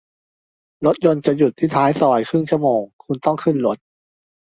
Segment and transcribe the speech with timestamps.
[0.85, 3.77] รถยนต์จะหยุดที่ท้ายซอยครึ่งชั่วโมง คุณต้องขึ้นรถ